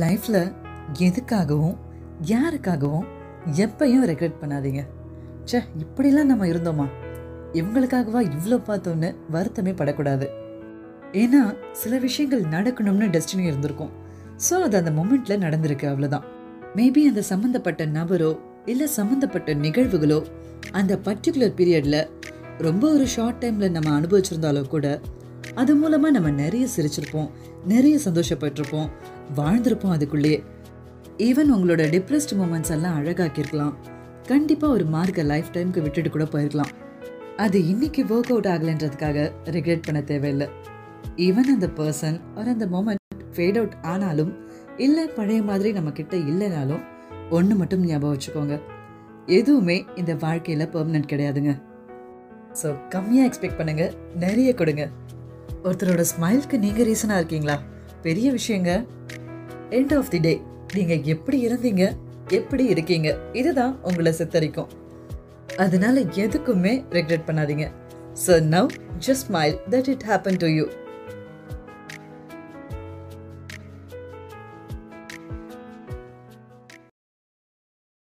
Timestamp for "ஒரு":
22.92-23.06, 34.76-34.84, 42.38-42.48